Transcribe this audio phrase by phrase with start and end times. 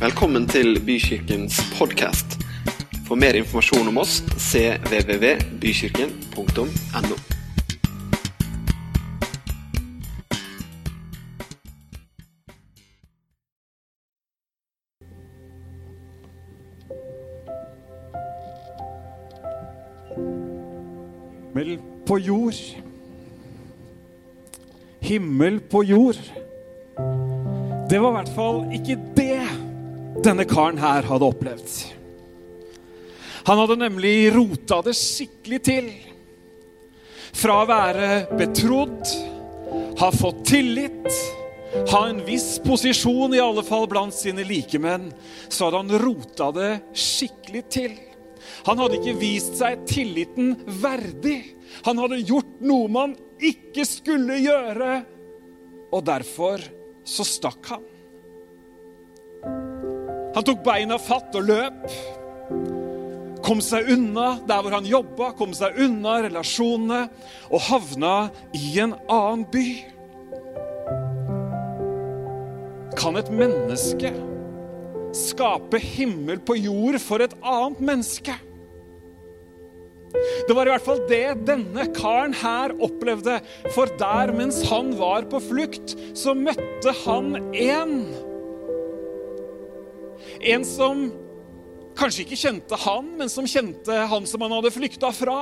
[0.00, 2.26] Velkommen til Bykirkens podkast.
[3.04, 7.16] For mer informasjon om oss cvvvbykirken.no.
[21.52, 22.54] Himmel på jord.
[25.00, 26.16] Himmel på jord.
[27.90, 29.29] Det var i hvert fall ikke det
[30.24, 31.74] denne karen her hadde opplevd.
[33.48, 35.90] Han hadde nemlig rota det skikkelig til.
[37.36, 39.06] Fra å være betrodd,
[40.00, 41.08] ha fått tillit,
[41.92, 45.08] ha en viss posisjon, i alle fall blant sine likemenn,
[45.48, 47.94] så hadde han rota det skikkelig til.
[48.66, 51.54] Han hadde ikke vist seg tilliten verdig.
[51.86, 55.00] Han hadde gjort noe man ikke skulle gjøre,
[55.90, 56.62] og derfor
[57.08, 57.86] så stakk han.
[60.34, 61.86] Han tok beina fatt og løp.
[63.44, 67.00] Kom seg unna der hvor han jobba, kom seg unna relasjonene
[67.50, 68.14] og havna
[68.54, 69.68] i en annen by.
[73.00, 74.12] Kan et menneske
[75.16, 78.36] skape himmel på jord for et annet menneske?
[80.46, 83.38] Det var i hvert fall det denne karen her opplevde.
[83.74, 87.96] For der mens han var på flukt, så møtte han en.
[90.40, 91.08] En som
[91.98, 95.40] kanskje ikke kjente han, men som kjente han som han hadde flykta fra.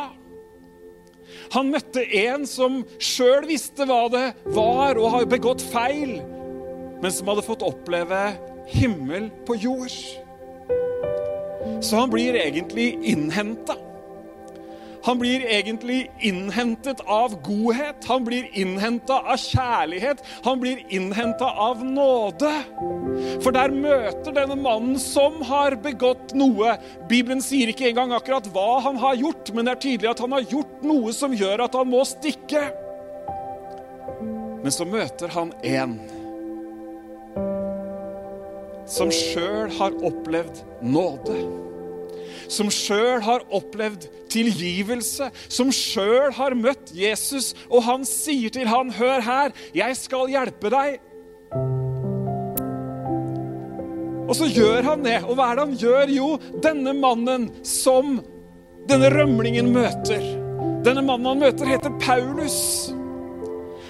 [1.54, 4.24] Han møtte en som sjøl visste hva det
[4.56, 6.18] var og har begått feil,
[6.98, 8.22] men som hadde fått oppleve
[8.72, 9.98] himmel på jord.
[11.84, 13.76] Så han blir egentlig innhenta.
[15.08, 18.04] Han blir egentlig innhentet av godhet.
[18.04, 20.18] Han blir innhenta av kjærlighet.
[20.44, 22.50] Han blir innhenta av nåde.
[23.40, 26.74] For der møter denne mannen som har begått noe.
[27.08, 30.36] Bibelen sier ikke engang akkurat hva han har gjort, men det er tydelig at han
[30.36, 32.66] har gjort noe som gjør at han må stikke.
[34.60, 35.96] Men så møter han en
[38.88, 41.40] som sjøl har opplevd nåde
[42.48, 48.90] som sjøl har opplevd tilgivelse, som sjøl har møtt Jesus, og han sier til han,
[48.92, 50.98] 'Hør her, jeg skal hjelpe deg'.
[54.28, 55.22] Og så gjør han det.
[55.24, 56.10] Og hva er det han gjør?
[56.12, 56.28] Jo,
[56.62, 58.18] denne mannen som
[58.88, 60.20] denne rømlingen møter
[60.84, 62.92] Denne mannen han møter, heter Paulus.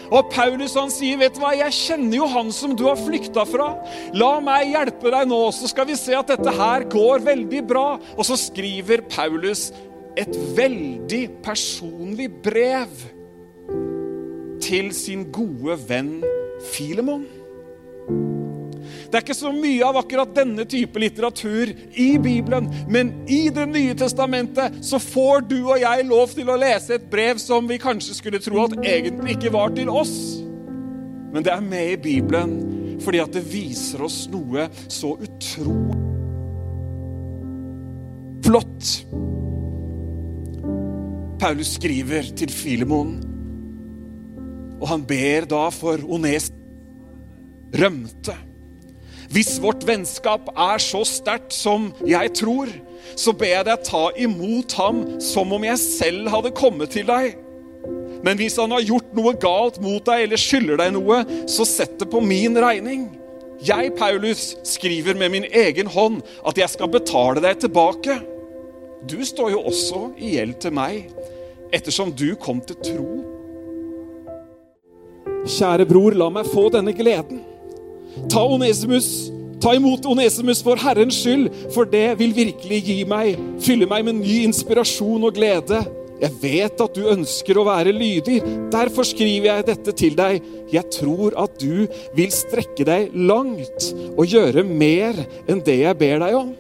[0.09, 3.45] Og Paulus han sier, 'Vet du hva, jeg kjenner jo han som du har flykta
[3.45, 3.77] fra.'
[4.15, 7.99] 'La meg hjelpe deg nå, så skal vi se at dette her går veldig bra.'
[8.17, 9.71] Og så skriver Paulus
[10.19, 12.91] et veldig personlig brev
[14.61, 16.25] til sin gode venn
[16.73, 17.38] Filemon.
[19.09, 23.65] Det er ikke så mye av akkurat denne type litteratur i Bibelen, men i Det
[23.71, 27.81] nye testamentet så får du og jeg lov til å lese et brev som vi
[27.81, 30.13] kanskje skulle tro at egentlig ikke var til oss.
[31.33, 32.59] Men det er med i Bibelen
[33.01, 36.05] fordi at det viser oss noe så utrolig
[38.49, 38.91] flott.
[41.39, 43.19] Paulus skriver til Filemon,
[44.81, 46.51] og han ber da for Ones
[47.77, 48.48] rømte.
[49.29, 52.71] Hvis vårt vennskap er så sterkt som jeg tror,
[53.19, 57.37] så ber jeg deg ta imot ham som om jeg selv hadde kommet til deg.
[58.25, 61.99] Men hvis han har gjort noe galt mot deg eller skylder deg noe, så sett
[62.01, 63.07] det på min regning.
[63.65, 68.17] Jeg, Paulus, skriver med min egen hånd at jeg skal betale deg tilbake.
[69.09, 71.13] Du står jo også i gjeld til meg,
[71.75, 73.13] ettersom du kom til tro.
[75.49, 77.45] Kjære bror, la meg få denne gleden.
[78.31, 79.29] Ta Onesimus,
[79.63, 84.21] ta imot Onesimus for Herrens skyld, for det vil virkelig gi meg, fylle meg med
[84.23, 85.83] ny inspirasjon og glede.
[86.19, 88.41] Jeg vet at du ønsker å være lydig,
[88.73, 90.43] derfor skriver jeg dette til deg.
[90.73, 91.87] Jeg tror at du
[92.17, 96.55] vil strekke deg langt og gjøre mer enn det jeg ber deg om.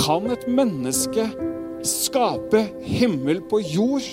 [0.00, 1.28] Kan et menneske
[1.86, 4.08] skape himmel på jord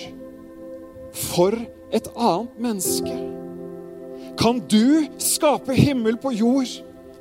[1.16, 1.56] for
[1.90, 3.39] et annet menneske?
[4.38, 6.70] Kan du skape himmel på jord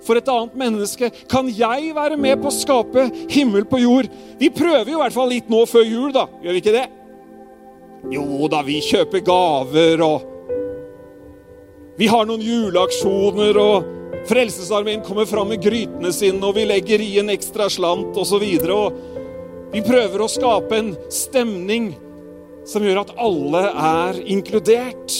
[0.06, 1.12] for et annet menneske?
[1.32, 4.10] Kan jeg være med på å skape himmel på jord?
[4.40, 6.28] Vi prøver jo i hvert fall litt nå før jul, da.
[6.44, 6.88] Gjør vi ikke det?
[8.14, 10.36] Jo da, vi kjøper gaver og
[12.00, 17.18] Vi har noen juleaksjoner, og Frelsesarmeen kommer fram med grytene sine, og vi legger i
[17.20, 18.46] en ekstra slant osv.
[19.74, 21.92] Vi prøver å skape en stemning
[22.70, 25.18] som gjør at alle er inkludert.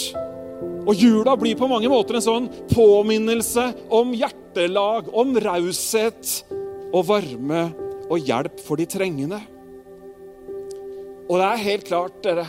[0.90, 6.34] Og jula blir på mange måter en sånn påminnelse om hjertelag, om raushet
[6.90, 7.68] og varme
[8.10, 9.38] og hjelp for de trengende.
[11.30, 12.48] Og det er helt klart, dere,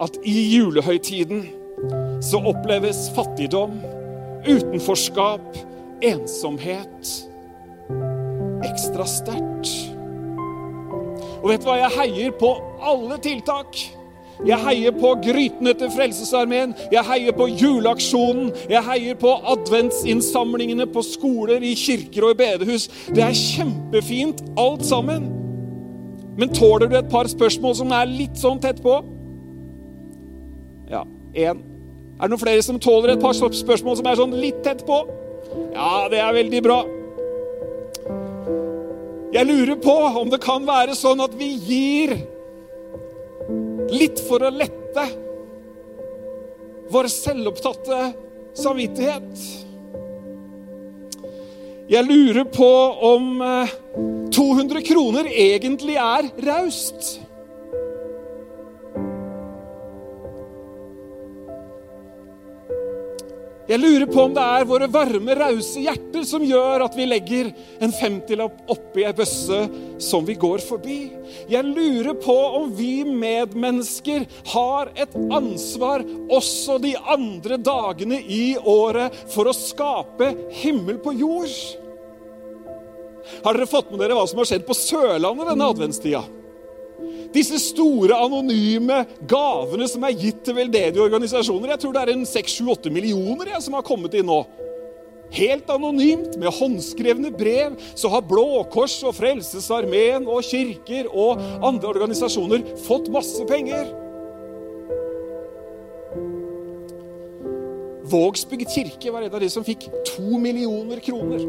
[0.00, 1.44] at i julehøytiden
[2.24, 3.76] så oppleves fattigdom,
[4.48, 5.60] utenforskap,
[6.00, 7.10] ensomhet
[8.64, 9.70] ekstra sterkt.
[11.40, 11.78] Og vet du hva?
[11.80, 12.52] Jeg heier på
[12.84, 13.78] alle tiltak.
[14.46, 16.72] Jeg heier på Grytene til Frelsesarmeen.
[16.92, 18.52] Jeg heier på juleaksjonen.
[18.70, 22.88] Jeg heier på adventsinnsamlingene på skoler, i kirker og i bedehus.
[23.12, 25.28] Det er kjempefint, alt sammen.
[26.40, 28.94] Men tåler du et par spørsmål som er litt sånn tett på?
[30.90, 31.04] Ja,
[31.34, 31.60] én.
[32.20, 35.02] Er det noen flere som tåler et par spørsmål som er sånn litt tett på?
[35.74, 36.80] Ja, det er veldig bra.
[39.30, 42.16] Jeg lurer på om det kan være sånn at vi gir
[43.92, 45.06] litt for å lette
[46.90, 47.98] vår selvopptatte
[48.58, 49.44] samvittighet.
[51.90, 52.70] Jeg lurer på
[53.10, 53.40] om
[54.30, 57.16] 200 kroner egentlig er raust.
[63.70, 67.52] Jeg lurer på om det er våre varme, rause hjerter som gjør at vi legger
[67.78, 69.60] en femtilapp oppi ei bøsse
[70.02, 70.96] som vi går forbi.
[71.52, 74.26] Jeg lurer på om vi medmennesker
[74.56, 76.02] har et ansvar
[76.34, 80.32] også de andre dagene i året for å skape
[80.64, 81.54] himmel på jord.
[83.44, 86.26] Har dere fått med dere hva som har skjedd på Sørlandet denne adventstida?
[87.34, 91.74] Disse store, anonyme gavene som er gitt til veldedige organisasjoner.
[91.74, 94.40] Jeg tror det er en 6-7-8 millioner jeg, som har kommet inn nå.
[95.30, 101.92] Helt anonymt, med håndskrevne brev, så har Blå Kors og Frelsesarmeen og kirker og andre
[101.92, 103.92] organisasjoner fått masse penger.
[108.10, 111.46] Vågsbygd kirke var en av de som fikk to millioner kroner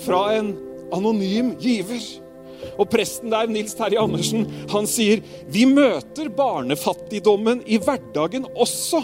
[0.00, 0.54] fra en
[0.96, 2.00] anonym giver.
[2.78, 9.02] Og presten der, Nils Terje Andersen, han sier vi møter barnefattigdommen i hverdagen også.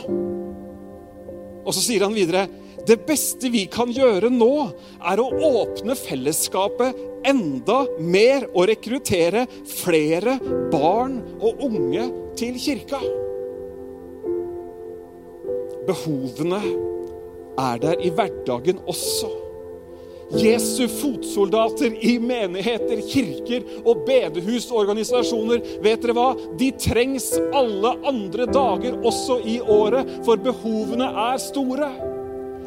[1.65, 2.47] Og så sier han videre
[2.85, 4.53] det beste vi kan gjøre nå,
[5.09, 5.31] er å
[5.63, 10.37] åpne fellesskapet enda mer og rekruttere flere
[10.73, 13.01] barn og unge til kirka.
[15.89, 16.61] Behovene
[17.61, 19.44] er der i hverdagen også.
[20.33, 25.63] Jesu fotsoldater i menigheter, kirker og bedehusorganisasjoner.
[25.85, 26.31] Vet dere hva?
[26.59, 31.91] De trengs alle andre dager også i året, for behovene er store.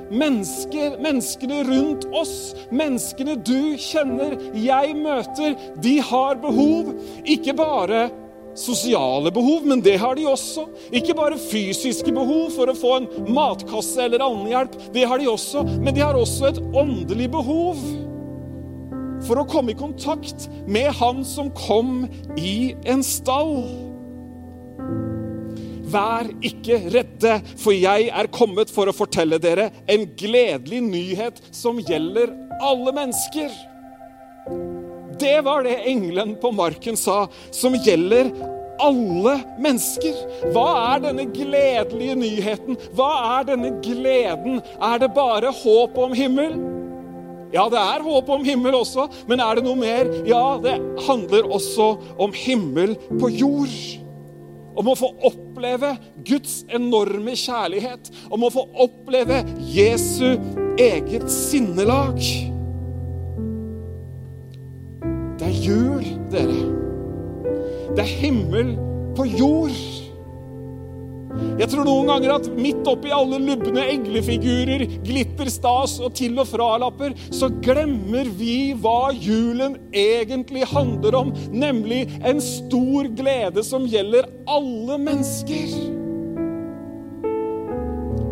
[0.07, 6.94] Mennesker, menneskene rundt oss, menneskene du kjenner, jeg møter, de har behov.
[7.27, 8.07] Ikke bare
[8.57, 10.68] sosiale behov, men det har de også.
[10.95, 14.77] Ikke bare fysiske behov for å få en matkasse eller annen hjelp.
[14.95, 17.81] Det har de også, men de har også et åndelig behov
[19.25, 22.06] for å komme i kontakt med Han som kom
[22.38, 23.65] i en stall.
[25.88, 31.80] Vær ikke redde, for jeg er kommet for å fortelle dere en gledelig nyhet som
[31.80, 33.53] gjelder alle mennesker.
[35.19, 38.31] Det var det engelen på marken sa, som gjelder
[38.83, 40.17] alle mennesker.
[40.53, 42.79] Hva er denne gledelige nyheten?
[42.97, 44.61] Hva er denne gleden?
[44.77, 46.57] Er det bare håp om himmel?
[47.53, 50.09] Ja, det er håp om himmel også, men er det noe mer?
[50.27, 50.75] Ja, det
[51.07, 53.77] handler også om himmel på jord.
[54.77, 55.95] Om å få oppleve
[56.27, 58.12] Guds enorme kjærlighet.
[58.29, 59.41] Om å få oppleve
[59.74, 60.36] Jesu
[60.77, 62.21] eget sinnelag.
[65.67, 66.59] Jul, dere.
[67.95, 68.75] Det er himmel
[69.17, 69.79] på jord.
[71.57, 76.47] Jeg tror noen ganger at midt oppi alle lubne englefigurer, glitter, stas og til- og
[76.50, 84.29] fralapper, så glemmer vi hva julen egentlig handler om, nemlig en stor glede som gjelder
[84.47, 85.75] alle mennesker.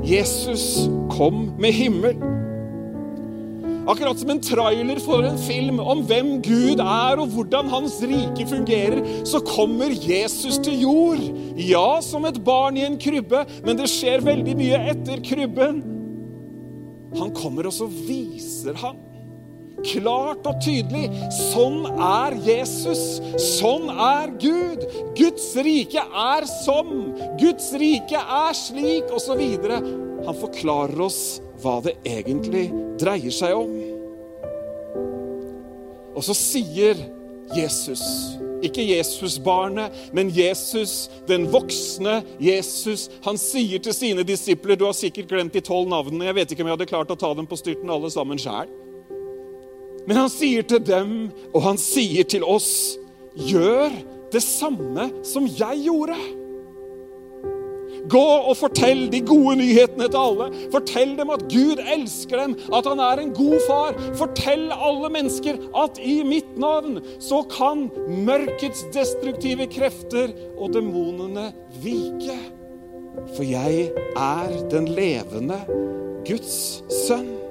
[0.06, 2.35] Jesus kom med himmel.
[3.86, 8.48] Akkurat som en trailer for en film om hvem Gud er og hvordan hans rike
[8.50, 11.22] fungerer, så kommer Jesus til jord.
[11.62, 15.84] Ja, som et barn i en krybbe, men det skjer veldig mye etter krybben.
[17.15, 19.05] Han kommer, og så viser han
[19.86, 21.08] klart og tydelig.
[21.51, 23.04] Sånn er Jesus.
[23.42, 24.86] Sånn er Gud.
[25.18, 26.94] Guds rike er som.
[27.42, 29.42] Guds rike er slik, osv.
[30.25, 32.68] Han forklarer oss hva det egentlig
[33.00, 33.75] dreier seg om.
[36.15, 37.00] Og så sier
[37.56, 38.01] Jesus
[38.65, 43.10] Ikke Jesusbarnet, men Jesus, den voksne Jesus.
[43.27, 46.25] Han sier til sine disipler Du har sikkert glemt de tolv navnene.
[46.25, 48.72] Jeg vet ikke om jeg hadde klart å ta dem på styrten alle sammen sjæl.
[50.06, 51.14] Men han sier til dem,
[51.54, 52.98] og han sier til oss,
[53.36, 53.94] gjør
[54.34, 56.18] det samme som jeg gjorde.
[58.10, 60.50] Gå og fortell de gode nyhetene til alle.
[60.74, 63.98] Fortell dem at Gud elsker dem, at han er en god far.
[64.20, 67.88] Fortell alle mennesker at i mitt navn så kan
[68.28, 71.50] mørkets destruktive krefter og demonene
[71.82, 72.38] vike.
[73.34, 75.64] For jeg er den levende
[76.28, 77.45] Guds sønn.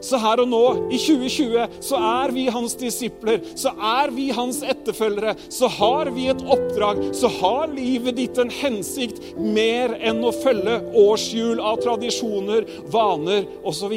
[0.00, 4.62] Så her og nå, i 2020, så er vi hans disipler, så er vi hans
[4.64, 5.34] etterfølgere.
[5.52, 10.80] Så har vi et oppdrag, så har livet ditt en hensikt mer enn å følge
[10.96, 13.96] årshjul av tradisjoner, vaner osv.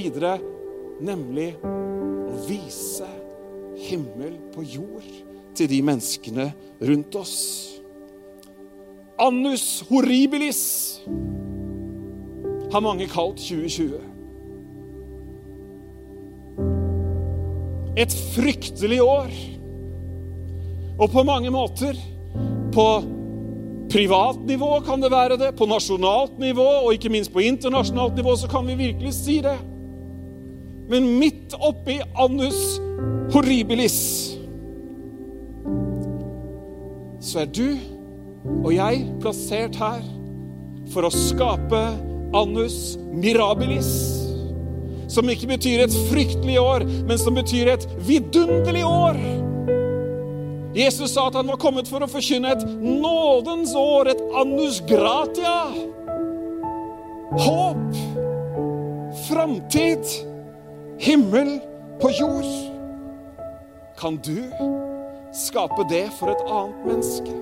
[1.03, 3.07] Nemlig å vise
[3.83, 5.07] himmel på jord
[5.55, 6.49] til de menneskene
[6.83, 7.37] rundt oss.
[9.21, 10.63] Annus horribilis
[12.73, 14.12] har mange kalt 2020.
[17.99, 19.33] Et fryktelig år.
[20.97, 21.97] Og på mange måter
[22.73, 23.03] På
[23.93, 28.33] privat nivå kan det være det, på nasjonalt nivå og ikke minst på internasjonalt nivå
[28.41, 29.53] så kan vi virkelig si det.
[30.89, 32.79] Men midt oppi annus
[33.35, 33.99] horribilis
[37.23, 37.67] så er du
[38.63, 40.01] og jeg plassert her
[40.91, 41.79] for å skape
[42.35, 44.22] annus mirabilis
[45.13, 49.19] som ikke betyr et fryktelig år, men som betyr et vidunderlig år.
[50.73, 55.59] Jesus sa at han var kommet for å forkynne et nådens år, et annus gratia.
[57.43, 57.99] Håp,
[59.27, 60.15] framtid,
[61.01, 61.59] himmel
[62.01, 62.49] på jord.
[64.01, 64.49] Kan du
[65.37, 67.37] skape det for et annet menneske?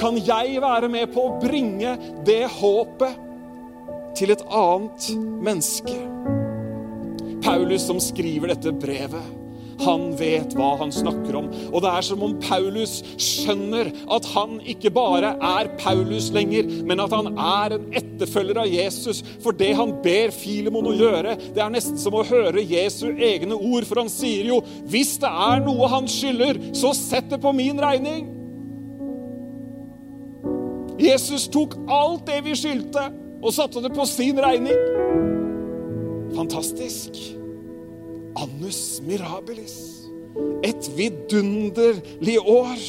[0.00, 1.94] Kan jeg være med på å bringe
[2.26, 3.22] det håpet
[4.18, 5.10] til et annet
[5.46, 5.94] menneske?
[7.46, 9.34] Paulus som skriver dette brevet.
[9.84, 11.48] Han vet hva han snakker om.
[11.68, 17.02] Og det er som om Paulus skjønner at han ikke bare er Paulus lenger, men
[17.04, 19.22] at han er en etterfølger av Jesus.
[19.44, 23.58] For det han ber Filemon å gjøre, det er nesten som å høre Jesu egne
[23.58, 23.86] ord.
[23.88, 27.80] For han sier jo, hvis det er noe han skylder, så sett det på min
[27.82, 28.32] regning.
[30.96, 33.10] Jesus tok alt det vi skyldte,
[33.44, 34.95] og satte det på sin regning.
[36.36, 37.10] Fantastisk.
[38.36, 39.76] Annus mirabilis.
[40.64, 42.80] Et vidunderlig år.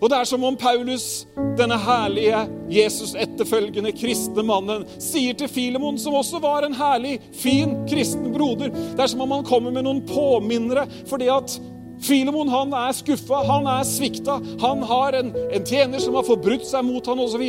[0.00, 1.26] Og det er som om Paulus,
[1.58, 2.40] denne herlige
[2.72, 9.04] Jesus-etterfølgende kristne mannen, sier til Filemon, som også var en herlig, fin kristen broder Det
[9.04, 11.58] er som om han kommer med noen påminnere, fordi at
[12.00, 16.64] Filemon han er skuffa, han er svikta, han har en, en tjener som har forbrutt
[16.66, 17.44] seg mot han osv.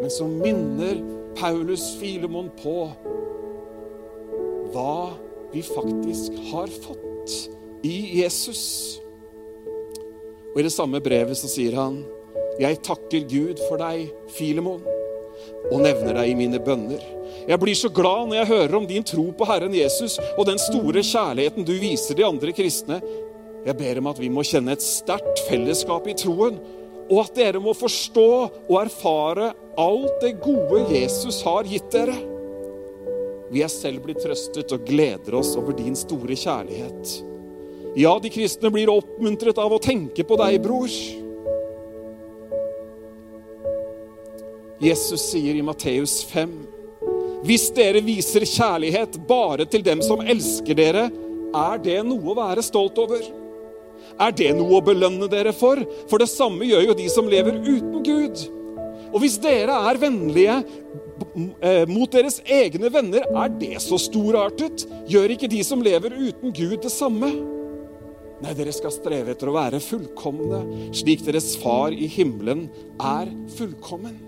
[0.00, 1.02] Men så minner
[1.36, 2.88] Paulus Filemon på
[4.74, 5.14] hva
[5.52, 7.34] vi faktisk har fått
[7.86, 8.98] i Jesus.
[10.54, 12.02] Og I det samme brevet så sier han,
[12.58, 14.82] 'Jeg takker Gud for deg, Filemon,
[15.70, 17.02] og nevner deg i mine bønner.'
[17.48, 20.58] 'Jeg blir så glad når jeg hører om din tro på Herren Jesus' 'og den
[20.58, 23.02] store kjærligheten du viser de andre kristne.'
[23.66, 26.60] 'Jeg ber om at vi må kjenne et sterkt fellesskap i troen.'
[27.10, 32.33] 'Og at dere må forstå og erfare alt det gode Jesus har gitt dere.'
[33.52, 37.18] Vi er selv blitt trøstet og gleder oss over din store kjærlighet.
[37.94, 40.90] Ja, de kristne blir oppmuntret av å tenke på deg, bror.
[44.82, 46.56] Jesus sier i Matteus 5.:
[47.46, 51.06] Hvis dere viser kjærlighet bare til dem som elsker dere,
[51.54, 53.22] er det noe å være stolt over?
[54.20, 55.78] Er det noe å belønne dere for?
[56.10, 58.42] For det samme gjør jo de som lever uten Gud.
[59.14, 60.58] Og hvis dere er vennlige
[61.60, 64.84] Eh, mot deres egne venner, er det så storartet?
[65.10, 67.30] Gjør ikke de som lever uten Gud, det samme?
[68.42, 70.60] Nei, dere skal streve etter å være fullkomne,
[70.94, 72.66] slik deres far i himmelen
[72.98, 74.18] er fullkommen.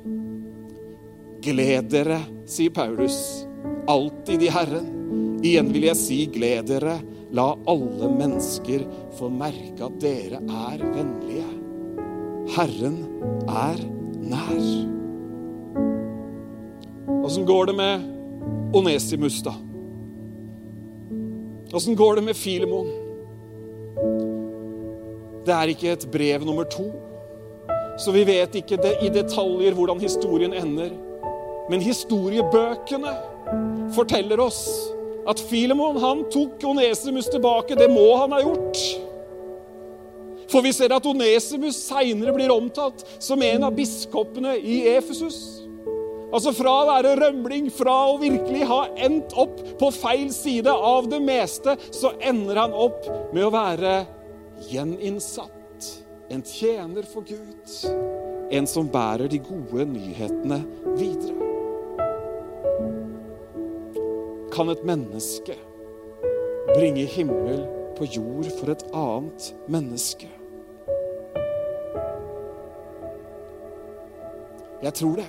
[1.45, 3.19] Gled dere, sier Paulus,
[3.91, 4.89] alltid i Herren.
[5.47, 6.97] Igjen vil jeg si, gled dere.
[7.35, 8.87] La alle mennesker
[9.19, 11.51] få merke at dere er vennlige.
[12.57, 12.99] Herren
[13.51, 13.83] er
[14.31, 14.67] nær.
[17.27, 19.55] Åssen går det med Onesimus, da?
[21.75, 22.89] Åssen går det med Filemon?
[25.47, 26.87] Det er ikke et brev nummer to,
[28.03, 30.91] så vi vet ikke i detaljer hvordan historien ender.
[31.71, 33.15] Men historiebøkene
[33.95, 34.63] forteller oss
[35.27, 37.79] at Filemon han tok Onesimus tilbake.
[37.79, 38.83] Det må han ha gjort.
[40.57, 45.37] For vi ser at Onesimus seinere blir omtalt som en av biskopene i Efesus.
[46.33, 51.11] Altså Fra å være rømling, fra å virkelig ha endt opp på feil side av
[51.13, 53.05] det meste, så ender han opp
[53.37, 53.99] med å være
[54.71, 55.91] gjeninnsatt.
[56.33, 57.77] En tjener for Gud.
[58.49, 60.63] En som bærer de gode nyhetene
[60.97, 61.37] videre.
[64.57, 65.61] Kan et menneske
[66.73, 67.61] bringe himmel
[68.01, 70.33] på jord for et annet menneske?
[74.87, 75.27] Jeg tror det.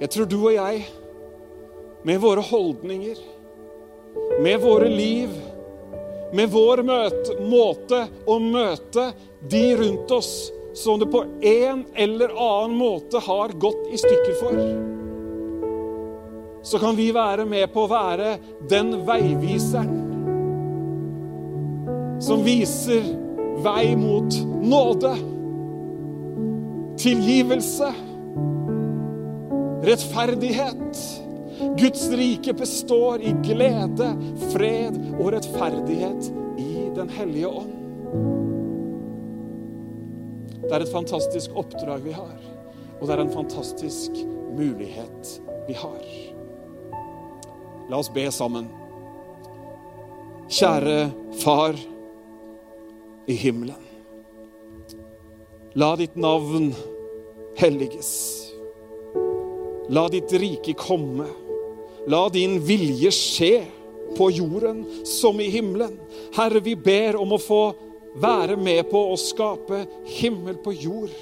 [0.00, 0.80] Jeg tror du og jeg,
[2.04, 3.20] med våre holdninger,
[4.42, 5.30] med våre liv,
[6.34, 9.04] med vår møte, måte å møte
[9.50, 10.32] de rundt oss
[10.74, 14.58] som det på en eller annen måte har gått i stykker for,
[16.66, 18.34] så kan vi være med på å være
[18.66, 20.00] den veiviseren
[22.24, 23.06] som viser
[23.62, 25.14] vei mot nåde,
[26.98, 27.94] tilgivelse
[29.84, 31.20] rettferdighet.
[31.78, 34.10] Guds rike består i glede,
[34.52, 37.72] fred og rettferdighet i Den hellige ånd.
[40.64, 42.36] Det er et fantastisk oppdrag vi har,
[43.00, 44.22] og det er en fantastisk
[44.56, 45.34] mulighet
[45.68, 46.04] vi har.
[47.90, 48.70] La oss be sammen.
[50.48, 51.10] Kjære
[51.42, 51.76] Far
[53.26, 53.83] i himmelen.
[55.74, 56.68] La ditt navn
[57.58, 58.10] helliges.
[59.90, 61.26] La ditt rike komme.
[62.06, 63.56] La din vilje skje
[64.14, 65.96] på jorden som i himmelen.
[66.36, 67.62] Herre, vi ber om å få
[68.22, 69.80] være med på å skape
[70.20, 71.16] himmel på jord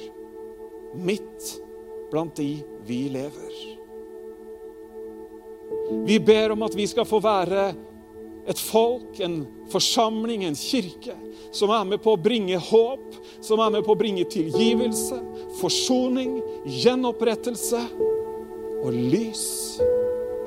[1.01, 1.55] midt
[2.13, 3.55] blant de vi lever.
[6.05, 7.71] Vi ber om at vi skal få være
[8.49, 11.15] et folk, en forsamling, en kirke,
[11.55, 15.21] som er med på å bringe håp, som er med på å bringe tilgivelse,
[15.61, 16.41] forsoning,
[16.83, 17.85] gjenopprettelse
[18.83, 19.47] og lys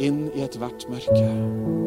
[0.03, 1.84] inn i ethvert mørke.